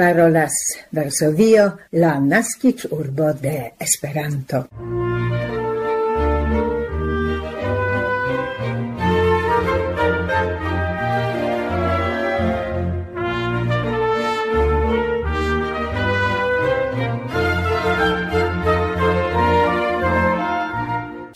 [0.00, 0.54] parolas
[0.92, 4.66] Varsovio, la nascic urbo de Esperanto.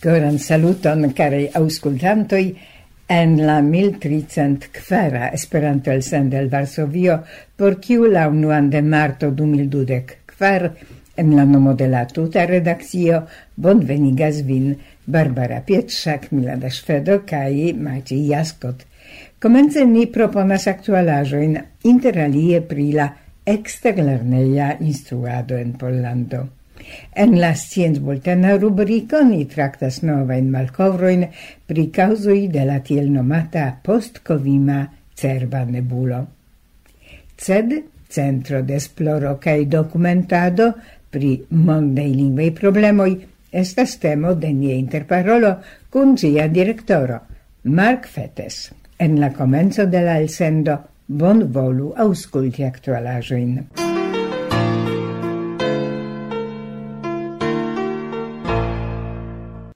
[0.00, 2.56] Goran saluton, carei auscultantoi,
[3.08, 7.22] en la 1304 Esperanto el Sendel Varsovio
[7.56, 10.74] por kiu la unuan de marto 2012 kvar
[11.16, 18.28] en la nomo de la tuta redakcio bonvenigas vin Barbara Pietrzak, Milada Szwedo kaj Maciej
[18.30, 18.86] Jaskot.
[19.38, 23.10] Komence ni proponas aktualaĵojn interalie pri la
[23.44, 26.46] eksterlerneja instruado en Pollando.
[27.12, 31.26] En la scienz bultena rubrico ni tractas nova in malcovroin
[31.66, 36.26] pri causui de la tiel nomata postkovima cerva nebulo.
[37.36, 37.74] Ced,
[38.08, 40.72] Centro de Esploro kaj Dokumentado
[41.10, 43.12] pri mondei lingvei problemoj
[43.54, 45.54] estas temo de nie interparolo
[45.90, 47.20] kun sia direktoro,
[47.62, 48.72] Mark Fetes.
[48.98, 53.93] En la komenco de la elsendo bonvolu aŭskulti aktualaĵojn.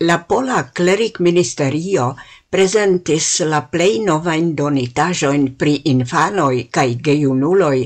[0.06, 2.04] La pola cleric ministerio
[2.54, 7.80] presentis la plei nova indonitajoin pri infanoi cae geiunuloi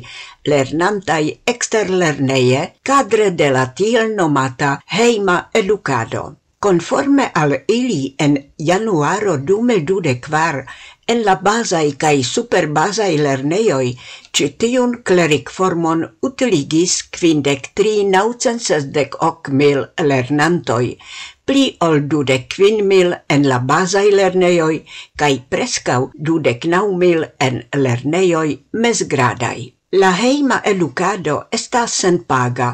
[0.52, 6.36] lernantai exterlerneie cadre de la tiel nomata heima educado.
[6.60, 10.66] Conforme al ili en januaro dume dude quar
[11.08, 13.96] en la basai cae superbasai lerneioi
[14.36, 20.98] citiun cleric formon utiligis quindec tri naucensesdec hoc mil lernantoi,
[21.46, 24.78] pli ol dudec quin mil en la basai lerneioi
[25.18, 29.72] cae prescau dudec nau mil en lerneioi mesgradai.
[29.92, 32.68] La heima edukado estas senpaga,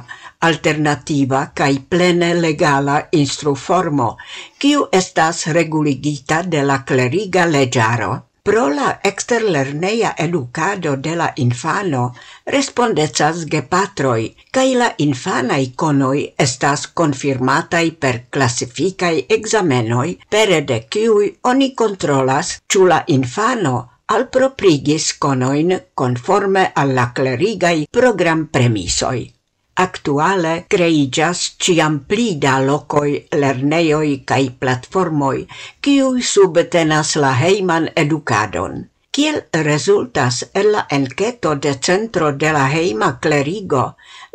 [0.48, 4.16] alternativa cae plene legala instruformo,
[4.58, 8.27] kiu estas reguligita de la cleriga legiaro.
[8.48, 12.14] Pro la exterlerneia educado de la infano
[12.46, 21.74] respondecas gepatroi, cae la infana iconoi estas confirmatai per classificai examenoi, pere de cui oni
[21.74, 23.74] controlas ciu la infano
[24.16, 29.37] alproprigis conoin conforme alla clerigai program premisoi.
[29.82, 33.12] Actuale creigas ciam pli da locoi
[33.42, 35.44] lerneioi cae platformoi
[35.86, 38.80] ciui subtenas la heiman educadon.
[39.18, 43.84] Kiel resultas el la enqueto de centro de la heima clerigo,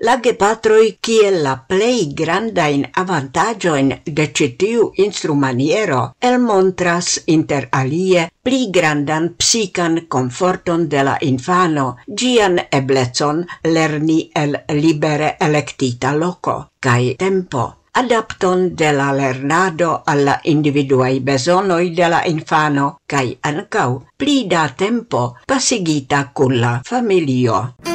[0.04, 8.68] la gepatroi kiel la plei grandain avantagioin de citiu instrumaniero el montras inter alie pli
[8.72, 17.64] grandan psican conforton de la infano, gian eblecon lerni el libere electita loco, cae tempo
[17.94, 25.38] adapton de la lernado alla individuai besonoi de la infano, cae ancau pli da tempo
[25.46, 27.93] pasigita cun la familio.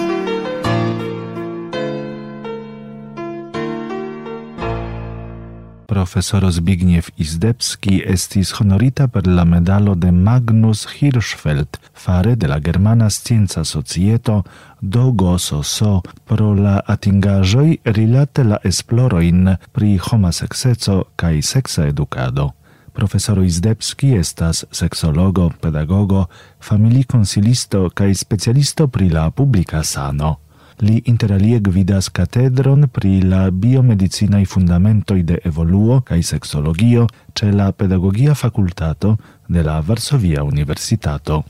[5.89, 13.09] profesoro Zbigniew Izdebski estis honorita per la medalo de Magnus Hirschfeld fare de la Germana
[13.11, 14.45] Scienza Societo
[14.81, 22.53] do GOSOSO pro la atingajoi rilate la esploroin pri homosekseco kai sexa educado.
[22.93, 26.27] Profesoro Izdebski estas seksologo, pedagogo,
[26.61, 30.48] familikonsilisto kaj specialisto pri la publika sano.
[30.81, 38.35] Li interalie gvidas katedron pri la biomedicinaj fundamentoj de evoluo kaj seksologio ĉe la pedagogia
[38.35, 39.17] fakultato
[39.49, 41.43] de la Varsovia Universitato.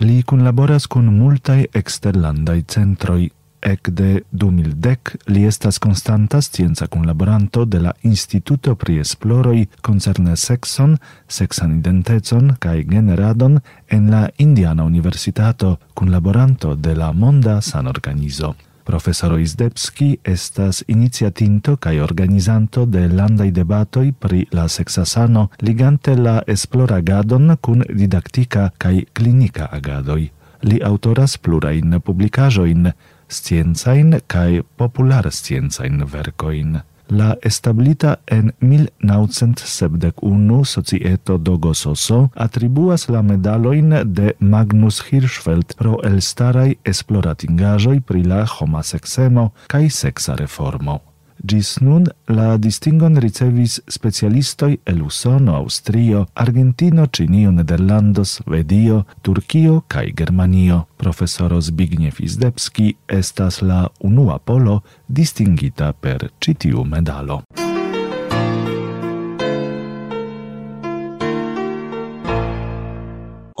[0.00, 3.28] Li kunlaboras kun multaj eksterlandaj centroj.
[3.62, 10.94] Ekde 2010 li estas konstanta scienca kunlaboranto de la Instituto pri Esploroj koncerne sekson,
[11.28, 13.58] seksan identecon kaj generadon
[13.88, 18.54] en la Indiana Universitato, kunlaboranto de la Monda Sanorganizo.
[18.88, 27.56] Profesoro Izdebski estas iniciatinto kaj organizanto de landaj debatoj pri la seksasano ligante la esploragadon
[27.60, 30.22] kun didaktika kaj klinika agadoj.
[30.62, 32.92] Li autoras plurajn publikaĵojn,
[33.28, 45.02] sciencajn kaj popularsciencajn verkojn la establita en 1971 societo Dogososo atribuas la medaloin de Magnus
[45.10, 51.00] Hirschfeld pro elstarai esploratingajoi pri la homasexemo kai sexa reformo.
[51.44, 60.12] Gis nun la distingon ricevis specialistoi el Usono, Austrio, Argentino, Cinio, Nederlando, Svedio, Turkio kaj
[60.16, 60.84] Germanio.
[60.96, 67.42] Profesoro Zbigniew Izdebski estas la unua polo distingita per citiu medalo.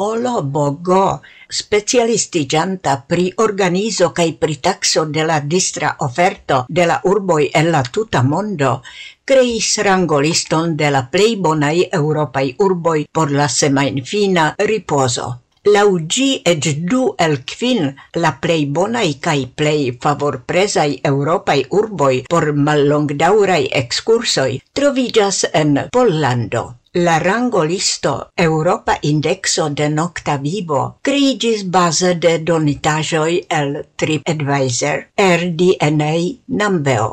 [0.00, 7.48] Olo Bogo, specialistigianta pri organizo cae pri taxo de la distra offerto de la urboi
[7.50, 8.84] e la tuta mondo,
[9.24, 15.26] creis rangoliston de la plei bonai europai urboi por la semainfina riposo.
[15.66, 17.90] Lau gi ec du el quin
[18.22, 26.77] la plei bonai cae plei favorpresai europai urboi por mallongdaurai excursoi trovigas en Pollando.
[27.00, 36.16] La rangolisto Europa Indexo de Nocta Vivo criigis base de donitajoi el TripAdvisor, RDNA,
[36.48, 37.12] Nambeo.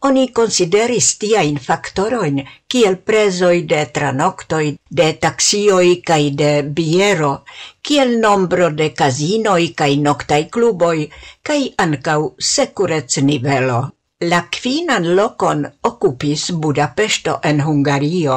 [0.00, 7.32] Oni consideris tiajn factoroin, kiel presoi de tranoctoi, de taxioi kaj de biero,
[7.82, 10.98] kiel nombro de kazinoj kaj cluboi, kluboj
[11.42, 12.20] kaj ankaŭ
[12.54, 13.82] sekurecnivelo.
[14.30, 18.36] La quinan lokon okupis Budapesto en Hungario,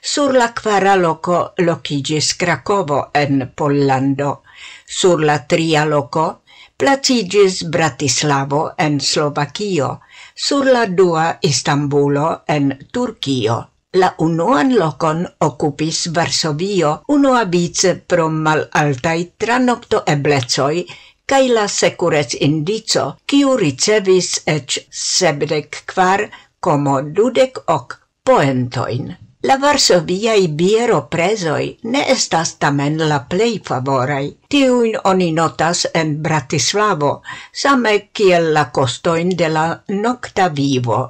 [0.00, 4.42] Sur la quara loco locigis Cracovo en Pollando,
[4.86, 6.42] sur la tria loco
[6.76, 10.00] placigis Bratislavo en Slovakio,
[10.34, 13.58] sur la dua Istanbulo en Turkio.
[13.92, 20.84] La unuan locon occupis Varsovio unua vice pro malaltai tranocto eblezoi
[21.30, 26.24] cae la securez indico, ciu ricevis ec sebdec quar
[26.60, 29.10] como dudec hoc poentoin.
[29.42, 34.26] La varsoviai biero presoi ne estas tamen la plei favorai.
[34.52, 37.22] Tiuin oni notas en Bratislavo,
[37.52, 41.00] same kiel la costoin de la nocta vivo.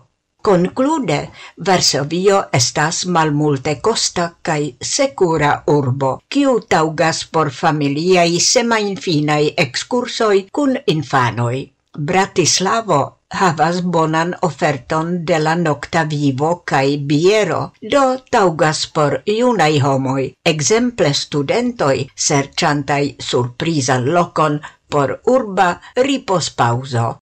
[0.42, 1.18] Conclude,
[1.66, 11.72] Varsovio estas malmulte costa cae secura urbo, kiu taugas por familiai semainfinai excursoi kun infanoi.
[11.98, 20.34] Bratislavo havas bonan oferton de la nocta vivo cae biero, do taugas por iunai homoi,
[20.44, 24.60] exemple studentoi, serciantai surprisan locon
[24.90, 27.20] por urba ripospauso.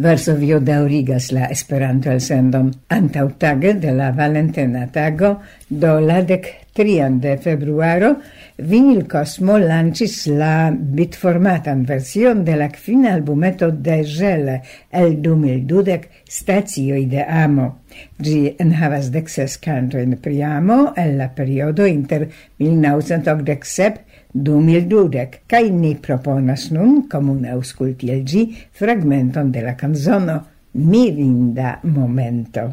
[0.00, 5.34] Varsovio daŭrigas la Esperanto-elsendon antaŭtage de la Valentina tago,
[5.68, 8.14] do la dec trian de februaro,
[8.60, 14.60] Vinilcosmo lancis la bitformatan version de la kvina albumeto de Gele
[14.90, 17.80] el 2012 Stazioi de Amo.
[18.20, 22.28] Ĝi enhavas dexes kantojn pri amo el la periodo inter
[22.60, 32.72] 1987-2012 kaj ni proponas nun comune ausculti el gi, fragmenton de la kanzono Mirinda momento.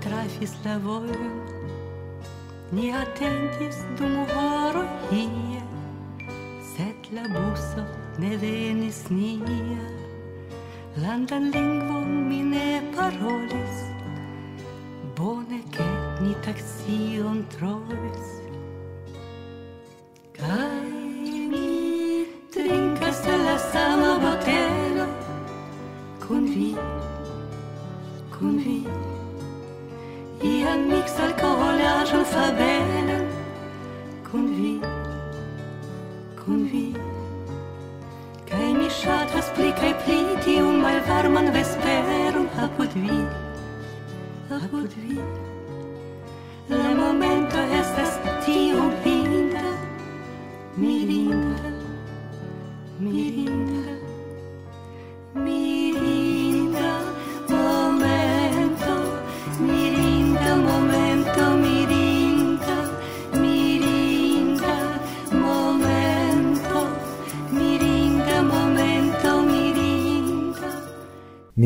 [0.00, 1.32] trafis la vojon,
[2.72, 5.60] ni atentis dum horo hie,
[6.72, 7.84] sed la buso
[8.18, 9.86] ne venis nia.
[11.02, 13.80] Landan lingvon mi ne parolis,
[15.16, 15.88] bone ke
[16.22, 18.39] ni taksion trovis.
[44.50, 45.18] apud vi
[46.68, 49.66] La momento estas tiom pinta
[50.76, 51.69] Mirinda.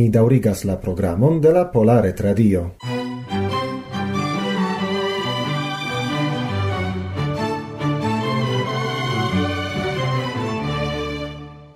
[0.04, 2.64] ni daŭrigas la programon de la Polare Tradio.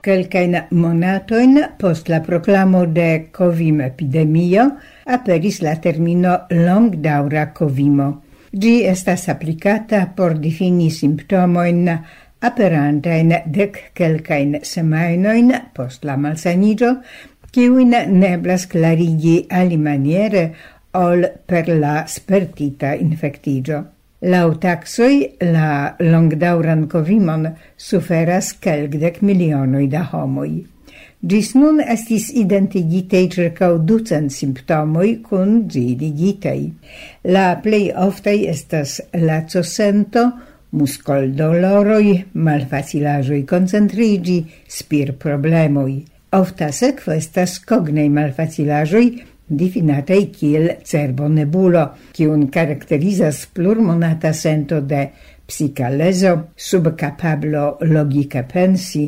[0.05, 4.69] Quelcain monatoin post la proclamo de covim epidemio
[5.17, 8.11] aperis la termino longdaŭra covimo.
[8.53, 11.89] Gi estas applicata por difini simptomoin
[12.41, 16.95] aperantain dec quelcain semainoin post la malsanigio,
[17.53, 20.55] kiuin neblas clarigi alimaniere
[20.95, 23.85] ol per la spertita infectigio.
[24.21, 30.67] Lau taxoi la longdauran covimon suferas kelkdek milionoi da homoi.
[31.19, 36.69] Gis nun estis identigitei circa ducent simptomoi cun gi digitei.
[37.35, 40.29] La plei oftei estas lacosento,
[40.71, 46.18] muscol doloroi, malfacilajoi concentrigi, spir problemoi.
[46.33, 49.05] Ofta sekvo estas cognei malfacilaĵoj
[49.49, 55.07] difinataj kiel cerbonebulo, kiun karakterizas plurmonata sento de
[55.49, 59.07] psikalezo, subcapablo logica pensi,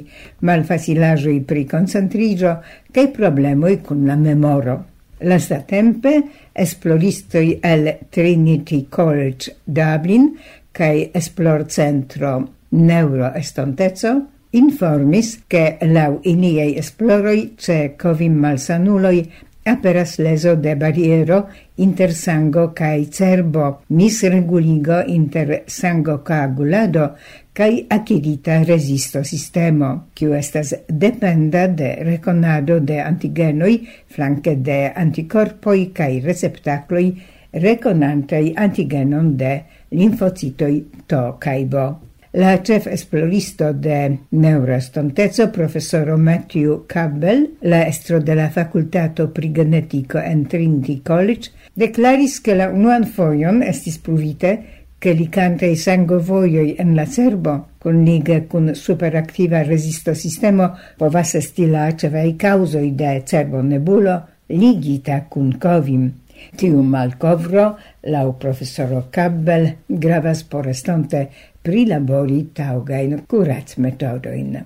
[0.48, 2.54] malfacilaĵoj pri koncentriĝo
[2.88, 4.80] kaj problemoj kun la memoro.
[5.20, 6.16] Lastatempe
[6.56, 10.30] esploristoj el Trinity College Dublin
[10.72, 12.36] kaj esplorcentro
[12.80, 14.18] Neuroestonteco
[14.50, 19.30] informis che lau iniei esploroi ce covim malsanuloi
[19.62, 27.14] aperas leso de bariero inter sango cae cerbo, misreguligo inter sango coagulado
[27.52, 36.20] cae acirita resisto sistemo, kiu estas dependa de reconado de antigenoi flanque de anticorpoi cae
[36.20, 37.14] receptacloi
[37.52, 47.56] reconantei antigenon de linfocitoi to cae bo la chef esploristo de neurostontezo, professoro Matthew Campbell,
[47.60, 53.62] la estro de la facultato pri genetico en Trinity College, declaris che la unuan foion
[53.62, 60.76] estis pruvite che li i sangovoioi en la cerbo, con liga con superactiva resisto sistemo
[60.98, 66.12] povas esti la cevei causoi de cerbo nebulo ligita kun covim.
[66.56, 71.28] Tiu malcovro, lau professoro Campbell, gravas por estonte
[71.62, 74.64] prilabori taugain curats metodoin.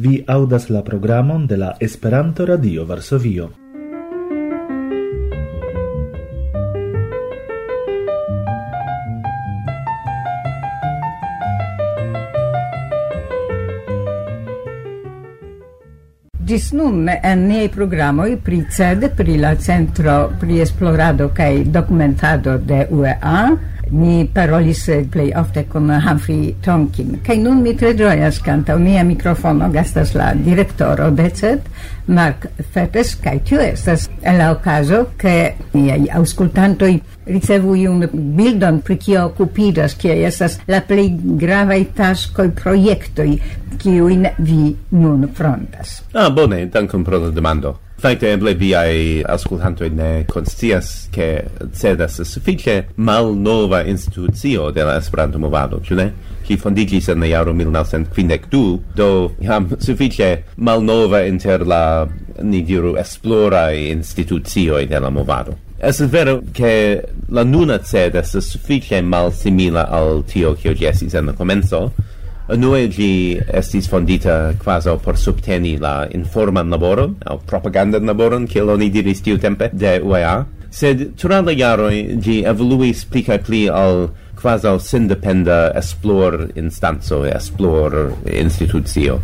[0.00, 3.69] Vi audas la programon de la Esperanto Radio Varsovio.
[16.50, 22.80] Gis nun en niei programoi pri CED, pri la Centro pri Esplorado kaj Dokumentado de
[22.90, 23.42] UEA,
[23.90, 27.18] mi parolis eh, plej ofte kun Humphrey Tonkin.
[27.26, 31.68] Kaj nun mi tre ĝojas antaŭ mia mikrofono gastas la direktoro de CET,
[32.06, 36.92] Mark Fettes, kaj tio estas la okazo, ke niaj aŭskultantoj
[37.30, 41.10] ricevu iun bildon pri kio okupiĝas, kie estas la plej
[41.42, 43.30] gravaj taskoj, projektoj,
[43.80, 46.00] kiujn vi nun frontas.
[46.14, 47.78] Ah, bone, dankon pro la demando.
[48.00, 48.92] Fakte eble viaj
[49.28, 51.26] aŭskultantoj ne konscias ke
[51.76, 56.06] CEDAS estas sufiĉe malnova institucio de la Esperanto-movado, ĉu ne?
[56.46, 58.62] Ĝi fondiĝis en la jaro 1952,
[58.96, 59.08] do
[59.44, 62.08] jam sufiĉe malnova inter la
[62.40, 65.58] ni diru esploraj institucioj de la movado.
[65.78, 71.26] Es vero che la nuna CEDAS estas mal simila al tio che oggi estis en
[71.26, 71.92] la comenzo,
[72.50, 78.88] Unue gi estis fondita quasi por subteni la informan laboron, au propagandan laboron, kiel oni
[78.90, 84.08] diris tiu tempe, de UEA, sed tra la jaroi gi evoluis pli cae pli al
[84.40, 89.20] quasi sindependa esplor instanzo, esplor institutio.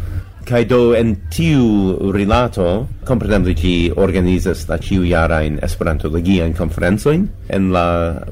[0.47, 3.73] Cae do en tiu rilato Kompreneble ĝi
[4.03, 7.85] organizas la ĉiujarajn Esperanto-legiajn conferenzoin en la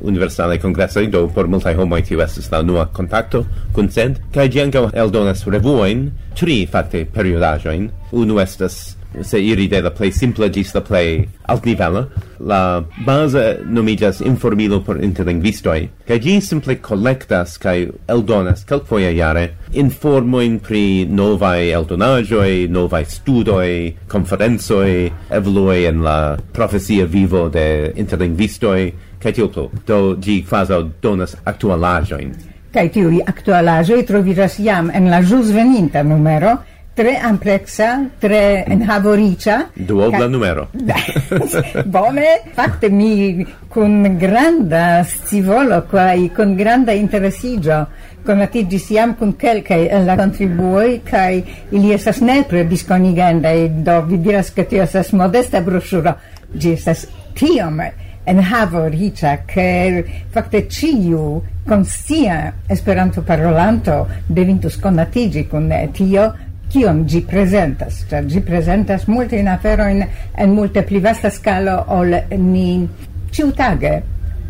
[0.02, 3.44] universale congresso do por multaj homoj tiu estes la nua kontakto
[3.76, 7.88] kun sed, kaj gi anca eldonas revuoin tri fakte periodaĵojn.
[8.18, 12.04] Unu estes se iri de la plej simple ĝis la plej altnivela,
[12.40, 15.78] la base nomiĝas informilo por interlingvistoj,
[16.08, 17.76] kaj gi simple collectas kaj
[18.10, 23.68] eldonas kelkfoje jare informojn pri novaj eldonajoi novaj studoj,
[24.10, 29.50] konferencoj, diversoi evolui en la profesia vivo de interlingvistoi, cae tio.
[29.84, 32.32] Do, gi quasau donas actualagioin.
[32.72, 36.58] Cae tiui actualagioi troviras jam en la jus veninta numero,
[36.94, 39.68] tre amplexa, tre enhavoricia.
[39.74, 40.28] Duobla ca...
[40.28, 40.68] numero.
[41.84, 47.86] Bone, fakte mi kun granda scivolo, quai con granda interesigio
[48.24, 54.52] conatigis iam kun quelcae en la contribuoi, cae ili esas nepre e do vi diras
[54.52, 56.14] che tio esas modesta broŝuro.
[56.54, 57.80] Ĝi estas tiom
[58.26, 66.32] enhavo riĉa che facte ciu konscia Esperanto-parolanto devintus conatigi con tio
[66.68, 72.24] kion gi presentas, Cioè, gi presentas multe in aferoin en multe pli vasta scalo ol
[72.36, 72.88] ni.
[73.30, 74.02] Ciutage,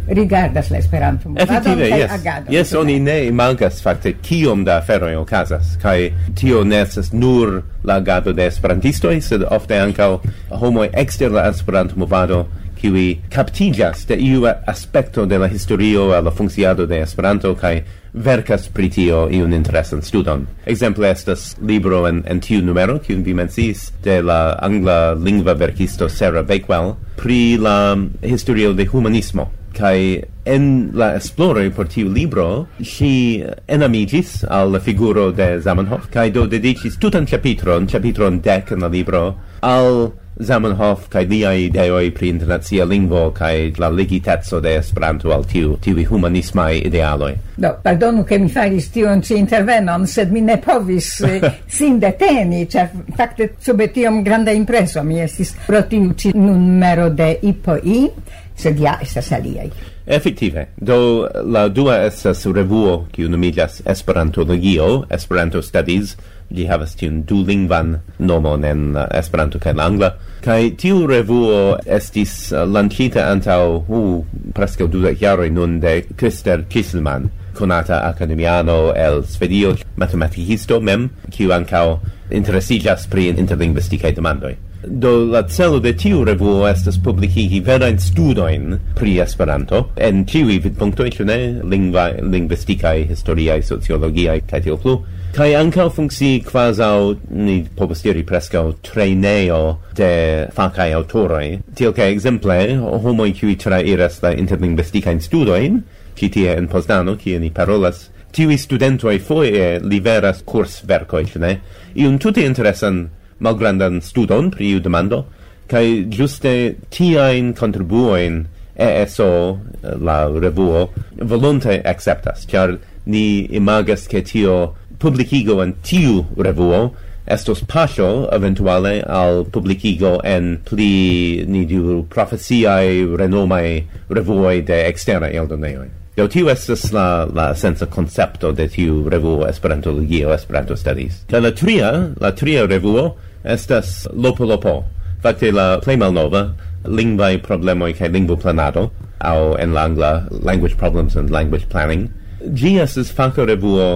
[0.09, 2.11] rigardas la Esperanto Efektive, yes.
[2.11, 7.13] Agado, yes, yes oni ne mankas fakte kiom da aferoj okazas kaj tio ne estas
[7.13, 10.19] nur la agado de esperantistoj, sed ofte ankaŭ
[10.51, 12.45] homoj ekster la Esperanto movado
[12.85, 17.83] kiwi captigas de iu aspecto de la historio a la funkciado de Esperanto kaj
[18.13, 20.47] verkas pri tio iun interesan studon.
[20.67, 26.09] Exemple estas libro en, en tiu numero, kiun vi menciis, de la angla lingva verkisto
[26.09, 33.43] Sarah Bakewell pri la historio de humanismo kai en la esplore por tiu libro si
[33.67, 38.89] enamigis al la figuro de Zamenhof kai do dedicis tutan chapitron chapitron dec en la
[38.89, 40.13] libro al
[40.43, 46.03] Zamenhof kai liai ideoi pri internazia lingvo kai la ligitezzo de Esperanto al tiu tiu
[46.11, 47.37] humanismai idealoi.
[47.55, 52.67] Do, pardonu che mi faris tion ci intervenon, sed mi ne povis eh, sin deteni,
[52.69, 58.11] cer facte sube tiom granda impreso mi estis pro tiu ci numero de IPOI,
[58.57, 59.71] sed ja estas aliaj.
[60.07, 66.17] Efektive, do la dua estas revuo kiu nomiĝas Esperantologio, Esperanto Studies,
[66.55, 70.11] ĝi havas tiun dulingvan nomon en uh, Esperanto kaj la angla,
[70.45, 74.11] kaj tiu revuo estis uh, lanĉita antaŭ uh,
[74.55, 81.87] preskaŭ dudek jaroj nun de Christer Kisselman, konata akademiano el Svedio, matematikisto mem, kiu ankaŭ
[82.35, 84.55] interesiĝas pri interlingvistikaj demandoj.
[84.87, 91.11] Do la celo de tiu revuo estas publikigi verajn studojn pri Esperanto en tiuj vidpunktoj,
[91.17, 91.39] ĉu ne?
[91.65, 94.99] Lingvaj, lingvistikaj, historiaj, sociologiaj kaj tiel plu.
[95.35, 96.99] Kaj ankaŭ funkcii kvazaŭ
[97.31, 99.63] ni povas diri preskaŭ trejnejo
[99.99, 100.13] de
[100.55, 101.47] fakaj aŭtoroj.
[101.75, 102.59] Tiel kaj ekzemple
[103.03, 105.83] homoj kiuj trairas la interlingvistikajn studojn,
[106.15, 111.59] ĉi tie en Poznano, kie ni parolas tiuj studentoj foje liveras kursvercoi, ne?
[111.99, 113.07] Iun tute interesan
[113.39, 115.25] malgrandan studon pri iu demando,
[115.69, 118.45] kai giuste tiain contribuoin
[118.77, 119.59] ESO,
[120.01, 126.95] la revuo, volonte acceptas, char ni imagas che tio publicigo en tiu revuo
[127.27, 136.04] estos pasio eventuale al publicigo en pli ni diru profesiae renomai revuoi de externa eldoneoi.
[136.15, 141.25] Do tiu estas la, la sensa concepto de tiu revuo Esperantologio Esperanto Studies.
[141.31, 144.85] Ca la tria, la tria revuo estas Lopo Lopo,
[145.25, 146.51] Facte la plei malnova
[146.85, 148.91] lingvaj problemoj kaj lingvoplanado
[149.25, 150.11] au en la angla
[150.45, 152.11] Language Problems and Language Planning.
[152.53, 153.87] Gi estas fako revuo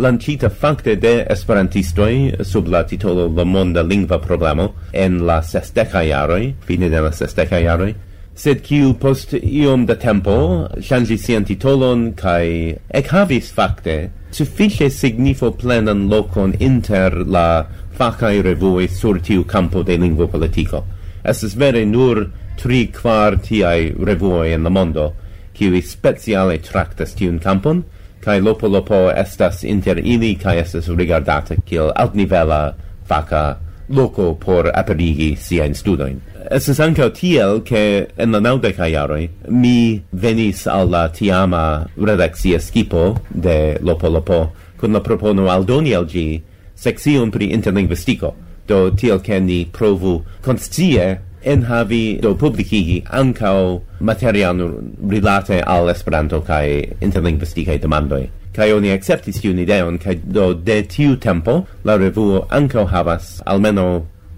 [0.00, 6.54] lancita facte de esperantistoi sub la titolo La Monda Lingva Problemo en la sesteca iaroi,
[6.64, 7.94] fine de la sesteca iaroi,
[8.40, 10.34] sed kiu post iom da tempo
[10.80, 13.96] changi sian titolon cae ec havis fakte
[14.32, 17.66] suffice signifo plenan locon inter la
[17.98, 20.84] facai revuoj sur tiu campo de lingvo politico.
[21.24, 25.10] Estes vere nur tri quar tiaj revuoj en la mondo,
[25.52, 27.84] kiuj speciale tractas tiun campon,
[28.24, 32.62] kai lopo lopo estas inter ili kai estas rigardata kiel altnivela
[33.04, 33.58] faca
[33.90, 36.20] loco por aperigi siain studoin.
[36.50, 43.78] Estes anca tiel che en la naudeca iaroi mi venis alla tiama redakcia skipo de
[43.80, 46.42] Lopolopo con la propono aldoni al gi
[46.74, 48.34] sexion pri interlinguistico,
[48.66, 56.96] do tiel che ni provu conscie enhavi do publicigi ancao materialon rilate al Esperanto cae
[56.98, 62.86] interlinguisticae demandoi kai oni acceptis tiun ideon kai do de tiu tempo la revuo ankaŭ
[62.94, 63.86] havas almeno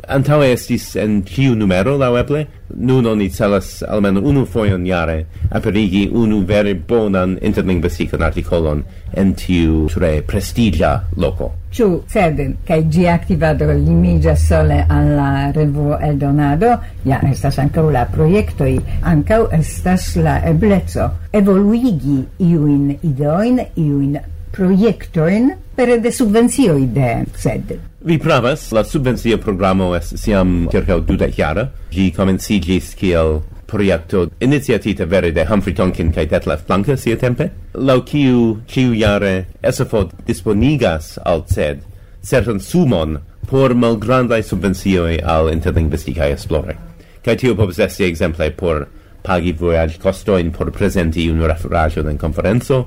[0.08, 2.44] antaŭe estis en ĉiu numero laŭeble
[2.88, 5.16] nun oni celas almenaŭ unu fojon jare
[5.50, 8.82] aperigi unu vere bonan interlingvistikan artikolon
[9.22, 11.50] en tiu tre prestigia loko.
[11.72, 18.04] Ĉu sed kaj ĝi aktivado limiĝas sole al la revuo eldonado ja estas ankaŭ la
[18.16, 18.74] projektoj
[19.14, 21.08] ankaŭ estas la ebleco.
[21.32, 22.18] Evoluigi
[22.50, 24.18] iujn ideojn iujn
[24.52, 27.78] projektojn pere de subvencioj de sed.
[28.04, 31.68] Vi pravas, la subvencio programo es siam circa duda jara.
[31.90, 33.36] Gi comencigis kiel
[33.66, 40.08] projekto iniciatita vere de Humphrey Tonkin kaj Detlef Blanca sia tempe, laŭ kiu jare SFO
[40.26, 41.84] disponigas al CED
[42.26, 46.74] certan sumon por malgrandaj subvencioj al interlingvistikaj esploroj.
[47.22, 48.88] Kaj tio povas esti exemple por
[49.22, 52.82] pagi vojaĝ kostojn por prezenti unu referaĵon den konferenco,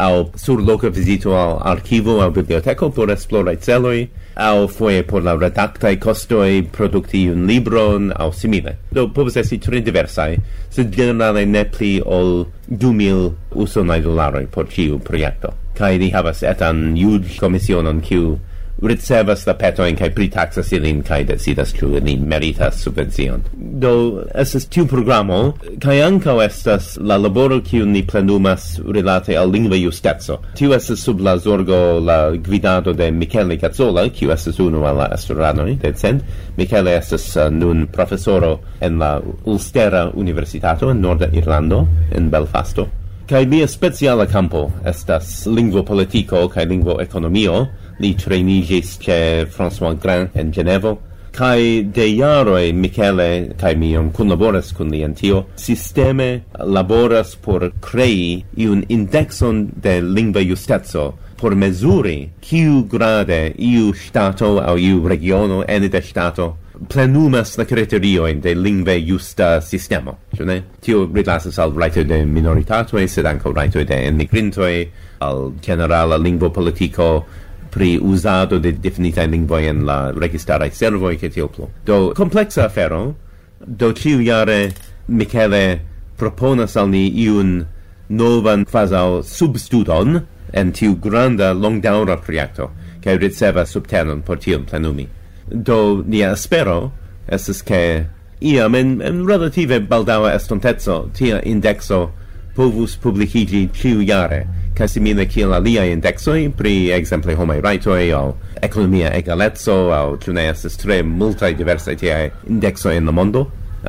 [0.00, 5.36] au sur loca visito al archivo au biblioteco por esplorai celoi, au foie por la
[5.36, 8.78] redactae costoi producti un libron au simile.
[8.88, 14.98] Do povus esti tre diversae, sed generale ne pli ol 2.000 usonai dolaroi por ciu
[15.04, 15.52] proiecto.
[15.76, 18.38] Cae ni havas etan iud commissionon kiu
[18.82, 23.42] ricevas la petoin kai pritaxas ilin kai decidas ĉu ni meritas subvencion.
[23.54, 25.40] Do estas tiu programo
[25.82, 30.40] kaj ankaŭ estas la laboro kiu ni plenumas rilate al lingva justeco.
[30.56, 35.10] Tiu estas sub la zorgo la gvidado de Michele Cazzola, kiu estas unu el la
[35.14, 36.22] estoranoj de Cent.
[36.56, 42.88] Michele estas uh, nun profesoro en la Ulstera Universitato en Norda Irlando en Belfasto.
[43.30, 47.68] Kai lia speciala campo estas lingvo politico kai lingvo ekonomio,
[48.00, 50.98] Li trainigis che François Grand en Genevo,
[51.30, 57.70] kai de jaroi Michele kai mi on collaboras kun li en tio sisteme laboras por
[57.80, 65.62] crei iun indexon de lingua justeco por mesuri kiu grade iu stato au iu regiono
[65.68, 66.56] ene de stato
[66.88, 70.62] plenumas la criterio in de lingve justa sistema ĉu ne?
[70.80, 74.88] Tio rilasas al writer de minoritatoj, sed anco writer de enmigrintoj,
[75.20, 77.26] al generala lingvo politico
[77.70, 81.68] pri usado de definitaj lingvoi en la registaraj servoi, che tio plu.
[81.84, 83.14] Do complexa afero,
[83.58, 84.72] do ĉiujare
[85.06, 85.80] Michele
[86.16, 87.64] proponas al ni iun
[88.08, 90.20] novan fazao substudon
[90.52, 95.08] en tiu granda longdaura proiecto, che ricevas subtenon por tion plenumi.
[95.46, 96.92] Do nia espero
[97.26, 98.06] estes che
[98.40, 102.10] iam en, en relative baldaua estonteco tia indexo
[102.56, 104.44] povus publikigi ĉiujare
[104.80, 108.28] kaj simile kiel aliaj indeksoj pri ekzemple homaj rajtoj aŭ
[108.64, 113.42] ekonomia egaleco aŭ ĉu ne estas tre multaj diversaj tiaj indeksoj en la mondo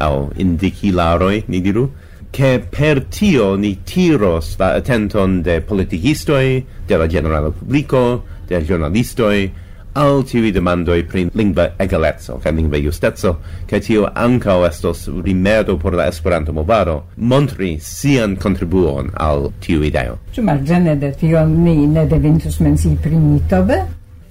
[0.04, 1.86] aŭ indikilaroj ni diru
[2.36, 6.44] che per tio ni tiros la attenton de politikistoj
[6.90, 8.04] de la generala publiko
[8.50, 9.38] de ĵurnalistoj
[9.94, 15.94] al tiui demandoi pri lingva egalezzo ca lingva justezzo, ca tio anca estos rimedo por
[15.94, 20.18] la Esperanto movado montri sian kontribuon al tiu ideo.
[20.32, 23.82] Ĉu marĝene de tio ni ne devintus mensi pri Nitobe?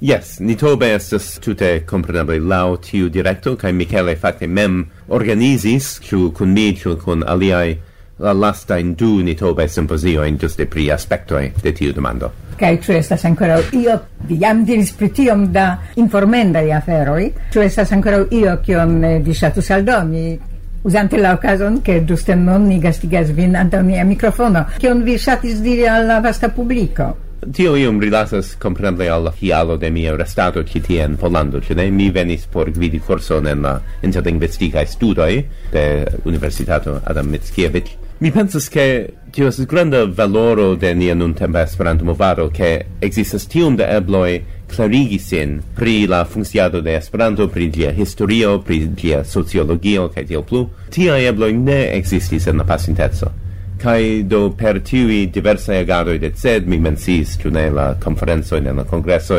[0.01, 6.55] Yes, Nitobe estes tute comprenable lau tiu directo, ca Michele fakte mem organizis, ĉu cun
[6.57, 7.77] mi, ĉu cun aliai,
[8.21, 12.33] la lasta in du nitobe simpozio in giuste pri aspectoi de tiu demando.
[12.57, 13.97] Kai tu estas ancora io
[14.29, 19.23] vi jam diris pri tiom da informendaj aferoj, tu estas ancora io che eh, on
[19.23, 20.39] vi ŝatus aldoni
[20.83, 25.61] usante la occasion che giuste non ni gastigas vin antonia microfono che on vi ŝatis
[25.61, 31.05] diri alla vasta pubblico Tio ium rilasas comprendle al hialo de mia restato ci tie
[31.05, 37.29] in Polando, ci mi venis por gvidi corson en la interlinguisticae studoi de Universitato Adam
[37.29, 42.85] Mickiewicz, Mi pensas che tio es granda valoro de nia nun tempa Esperanto movado che
[43.01, 48.93] existas tiom da ebloi clarigi sin pri la funciado de Esperanto, pri lia historio, pri
[48.95, 50.69] lia sociologio kaj tio plu.
[50.91, 53.33] Tia ebloi ne existis en la pasinteco.
[53.81, 58.69] kai do per tiui diversa agadoj de sed mi mensis tu ne la conferenzo in
[58.77, 59.39] la congresso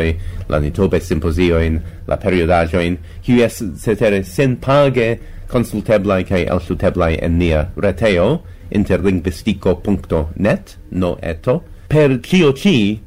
[0.50, 5.20] la nitobe simpoziojn, la periodaĵojn, kiu estas cetere senpage
[5.52, 11.62] consulteblai kai ausluteblai en nia reteo interlingvistico.net no eto.
[11.92, 13.00] Per cio ci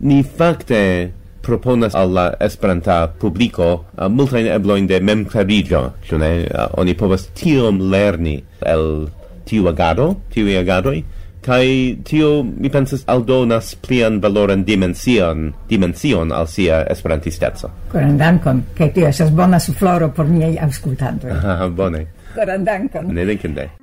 [0.00, 6.94] ni facte proponas alla esperanta publico uh, multain ebloin de mem clarigio, cune Uh, oni
[6.94, 9.08] povas tiom lerni el
[9.44, 11.04] tiu agado, tiu agadoi,
[11.44, 17.70] kai tio mi pensas aldonas plian valoran dimension dimension al sia esperantisteco.
[17.92, 21.36] Koran dankon kai tio esas bona sufloro por miei aŭskultantoj.
[21.54, 23.14] Aha bone koran dankon.
[23.14, 23.79] Ne dankinde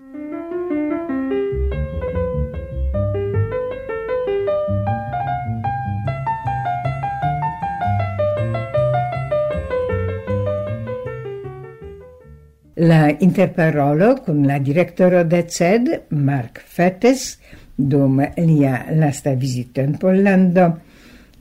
[12.80, 17.40] La interparolo con la direttore de CED, Mark Fettes,
[17.74, 20.82] dum lia lasta visita in Pollando,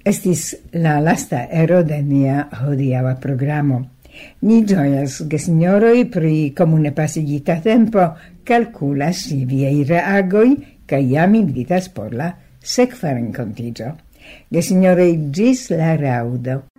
[0.03, 3.83] estis la lasta ero de nia hodiava programo.
[4.49, 12.15] Ni gioias, gesignoroi, pri comune pasigita tempo, calcula i viei reagoi, ca iam invitas por
[12.15, 13.93] la secfa Ge
[14.49, 16.76] Gesignoroi, gis la raudo.